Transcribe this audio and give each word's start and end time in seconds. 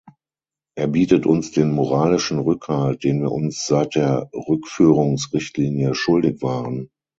Er 0.75 0.87
bietet 0.87 1.27
uns 1.27 1.51
den 1.51 1.69
moralischen 1.73 2.39
Rückhalt, 2.39 3.03
den 3.03 3.21
wir 3.21 3.31
uns 3.31 3.67
seit 3.67 3.93
der 3.93 4.31
Rückführungsrichtlinie 4.33 5.93
schuldig 5.93 6.41
waren. 6.41 6.89